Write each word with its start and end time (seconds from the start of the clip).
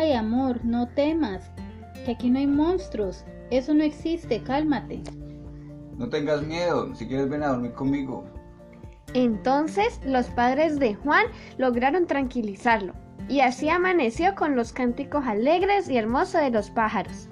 Ay, 0.00 0.14
amor, 0.14 0.64
no 0.64 0.88
temas, 0.88 1.50
que 2.06 2.12
aquí 2.12 2.30
no 2.30 2.38
hay 2.38 2.46
monstruos. 2.46 3.22
Eso 3.50 3.74
no 3.74 3.84
existe, 3.84 4.42
cálmate. 4.42 5.02
No 5.98 6.08
tengas 6.08 6.40
miedo, 6.40 6.94
si 6.94 7.06
quieres 7.06 7.28
ven 7.28 7.42
a 7.42 7.48
dormir 7.48 7.74
conmigo. 7.74 8.24
Entonces 9.12 10.00
los 10.06 10.28
padres 10.28 10.78
de 10.78 10.94
Juan 10.94 11.26
lograron 11.58 12.06
tranquilizarlo, 12.06 12.94
y 13.28 13.40
así 13.40 13.68
amaneció 13.68 14.34
con 14.36 14.56
los 14.56 14.72
cánticos 14.72 15.26
alegres 15.26 15.90
y 15.90 15.98
hermosos 15.98 16.40
de 16.40 16.50
los 16.50 16.70
pájaros. 16.70 17.28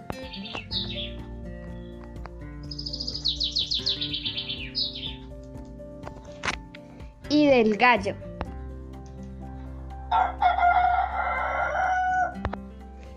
Y 7.31 7.47
del 7.47 7.79
gallo. 7.79 8.15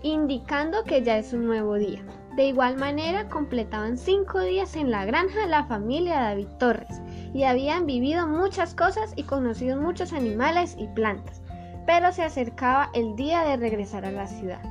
Indicando 0.02 0.84
que 0.84 1.02
ya 1.02 1.18
es 1.18 1.32
un 1.32 1.46
nuevo 1.46 1.74
día. 1.74 2.02
De 2.36 2.46
igual 2.46 2.76
manera, 2.78 3.28
completaban 3.28 3.98
cinco 3.98 4.40
días 4.40 4.74
en 4.74 4.90
la 4.90 5.04
granja 5.04 5.46
la 5.46 5.64
familia 5.64 6.20
David 6.20 6.48
Torres 6.58 7.00
y 7.34 7.44
habían 7.44 7.86
vivido 7.86 8.26
muchas 8.26 8.74
cosas 8.74 9.12
y 9.16 9.24
conocido 9.24 9.76
muchos 9.76 10.12
animales 10.12 10.74
y 10.78 10.86
plantas, 10.88 11.42
pero 11.86 12.10
se 12.10 12.22
acercaba 12.22 12.90
el 12.94 13.16
día 13.16 13.42
de 13.42 13.58
regresar 13.58 14.06
a 14.06 14.12
la 14.12 14.26
ciudad. 14.26 14.62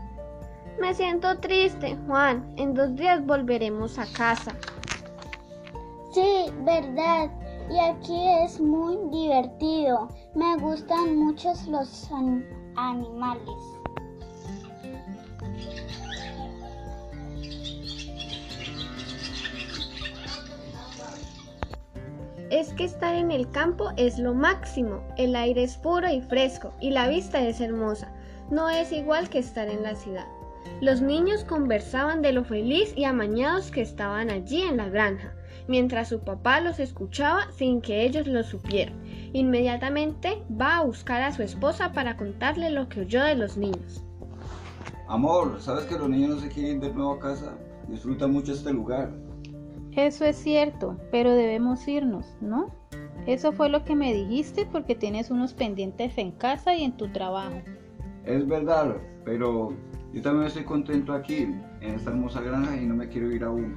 Me 0.80 0.96
siento 0.96 1.38
triste, 1.38 1.96
Juan. 2.08 2.52
En 2.58 2.74
dos 2.74 2.96
días 2.96 3.24
volveremos 3.24 4.00
a 4.00 4.06
casa. 4.18 4.52
Sí, 6.12 6.46
verdad. 6.66 7.30
Y 7.70 7.78
aquí 7.78 8.28
es 8.44 8.60
muy 8.60 8.98
divertido. 9.12 10.10
Me 10.34 10.58
gustan 10.58 11.16
mucho 11.18 11.54
los 11.70 12.10
animales. 12.76 13.81
Es 22.52 22.74
que 22.74 22.84
estar 22.84 23.16
en 23.16 23.32
el 23.32 23.50
campo 23.50 23.92
es 23.96 24.20
lo 24.20 24.34
máximo, 24.34 25.02
el 25.18 25.36
aire 25.38 25.64
es 25.64 25.78
puro 25.78 26.10
y 26.10 26.22
fresco 26.22 26.74
y 26.82 26.92
la 26.92 27.08
vista 27.08 27.42
es 27.42 27.62
hermosa, 27.62 28.12
no 28.52 28.70
es 28.70 28.92
igual 28.92 29.30
que 29.30 29.40
estar 29.40 29.70
en 29.70 29.84
la 29.84 29.96
ciudad. 29.96 30.26
Los 30.82 31.02
niños 31.02 31.46
conversaban 31.46 32.22
de 32.22 32.34
lo 32.34 32.44
feliz 32.44 32.94
y 32.98 33.06
amañados 33.06 33.72
que 33.72 33.82
estaban 33.82 34.30
allí 34.30 34.62
en 34.64 34.78
la 34.78 34.90
granja, 34.90 35.34
mientras 35.70 36.10
su 36.10 36.20
papá 36.20 36.60
los 36.60 36.80
escuchaba 36.80 37.50
sin 37.54 37.82
que 37.82 38.04
ellos 38.04 38.28
lo 38.28 38.44
supieran. 38.44 39.02
Inmediatamente 39.32 40.44
va 40.60 40.78
a 40.78 40.84
buscar 40.84 41.22
a 41.22 41.32
su 41.32 41.44
esposa 41.44 41.94
para 41.94 42.18
contarle 42.18 42.70
lo 42.70 42.90
que 42.90 43.02
oyó 43.02 43.24
de 43.24 43.36
los 43.36 43.56
niños. 43.56 44.04
Amor, 45.08 45.56
¿sabes 45.62 45.86
que 45.86 45.98
los 45.98 46.10
niños 46.10 46.36
no 46.36 46.42
se 46.42 46.50
quieren 46.50 46.76
ir 46.76 46.82
de 46.82 46.94
nuevo 46.94 47.14
a 47.14 47.20
casa? 47.20 47.54
Disfrutan 47.88 48.32
mucho 48.34 48.52
este 48.52 48.74
lugar. 48.74 49.10
Eso 49.96 50.26
es 50.26 50.38
cierto, 50.38 50.98
pero 51.12 51.32
debemos 51.32 51.88
irnos, 51.88 52.26
¿no? 52.40 52.70
Eso 53.28 53.52
fue 53.52 53.70
lo 53.70 53.84
que 53.84 53.96
me 53.96 54.14
dijiste 54.14 54.66
porque 54.66 54.96
tienes 54.96 55.30
unos 55.30 55.54
pendientes 55.54 56.18
en 56.18 56.32
casa 56.32 56.76
y 56.76 56.84
en 56.84 56.98
tu 56.98 57.10
trabajo. 57.10 57.62
Es 58.26 58.48
verdad, 58.48 58.96
pero 59.26 59.74
yo 60.14 60.22
también 60.22 60.48
estoy 60.48 60.64
contento 60.64 61.14
aquí, 61.14 61.44
en 61.82 61.96
esta 61.96 62.12
hermosa 62.12 62.42
granja 62.42 62.78
y 62.78 62.86
no 62.86 62.96
me 62.96 63.08
quiero 63.08 63.32
ir 63.32 63.44
aún. 63.44 63.76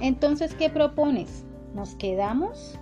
Entonces, 0.00 0.54
¿qué 0.54 0.68
propones? 0.68 1.44
¿Nos 1.74 1.94
quedamos? 1.94 2.78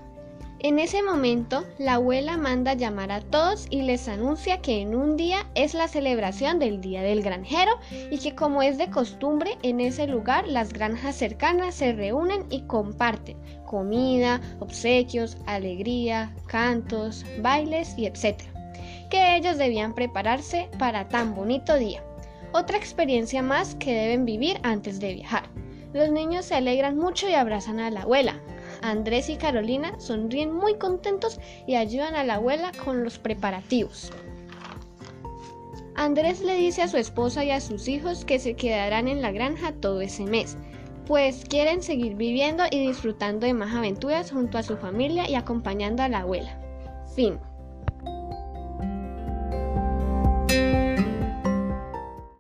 En 0.64 0.78
ese 0.78 1.02
momento, 1.02 1.66
la 1.76 1.96
abuela 1.96 2.38
manda 2.38 2.72
llamar 2.72 3.12
a 3.12 3.20
todos 3.20 3.66
y 3.68 3.82
les 3.82 4.08
anuncia 4.08 4.62
que 4.62 4.80
en 4.80 4.94
un 4.94 5.18
día 5.18 5.46
es 5.54 5.74
la 5.74 5.88
celebración 5.88 6.58
del 6.58 6.80
Día 6.80 7.02
del 7.02 7.22
Granjero 7.22 7.72
y 8.10 8.16
que 8.16 8.34
como 8.34 8.62
es 8.62 8.78
de 8.78 8.88
costumbre, 8.88 9.58
en 9.62 9.80
ese 9.80 10.06
lugar 10.06 10.48
las 10.48 10.72
granjas 10.72 11.16
cercanas 11.16 11.74
se 11.74 11.92
reúnen 11.92 12.46
y 12.48 12.62
comparten 12.62 13.36
comida, 13.66 14.40
obsequios, 14.58 15.36
alegría, 15.44 16.34
cantos, 16.46 17.27
bailes 17.42 17.94
y 17.98 18.06
etc. 18.06 18.40
Que 19.10 19.36
ellos 19.36 19.58
debían 19.58 19.94
prepararse 19.94 20.70
para 20.78 21.08
tan 21.08 21.34
bonito 21.34 21.77
día. 21.77 22.02
Otra 22.55 22.78
experiencia 22.78 23.42
más 23.42 23.74
que 23.74 23.92
deben 23.92 24.24
vivir 24.24 24.60
antes 24.62 24.98
de 24.98 25.12
viajar. 25.12 25.42
Los 25.92 26.10
niños 26.10 26.46
se 26.46 26.55
alegran 26.55 26.96
mucho 26.96 27.28
y 27.28 27.34
abrazan 27.34 27.80
a 27.80 27.90
la 27.90 28.00
abuela, 28.02 28.40
Andrés 28.84 29.30
y 29.30 29.36
Carolina 29.36 29.98
sonríen 29.98 30.52
muy 30.52 30.74
contentos 30.74 31.40
y 31.67 31.77
ayudan 31.77 32.14
a 32.17 32.22
la 32.22 32.34
abuela 32.34 32.70
con 32.84 33.02
los 33.02 33.18
preparativos. 33.18 34.12
Andrés 35.95 36.42
le 36.42 36.55
dice 36.55 36.83
a 36.83 36.89
su 36.89 36.98
esposa 36.98 37.45
y 37.45 37.50
a 37.50 37.62
sus 37.62 37.89
hijos 37.89 38.27
que 38.27 38.39
se 38.39 38.56
quedarán 38.56 39.08
en 39.08 39.22
la 39.22 39.33
granja 39.33 39.72
todo 39.72 40.02
ese 40.02 40.24
mes, 40.24 40.58
pues 41.06 41.45
quieren 41.48 41.83
seguir 41.83 42.14
viviendo 42.17 42.64
y 42.70 42.86
disfrutando 42.86 43.46
de 43.46 43.55
más 43.55 43.74
aventuras 43.74 44.30
junto 44.30 44.58
a 44.58 44.62
su 44.62 44.77
familia 44.77 45.30
y 45.30 45.34
acompañando 45.34 46.02
a 46.02 46.08
la 46.08 46.18
abuela. 46.18 46.61
Fin. 47.14 47.39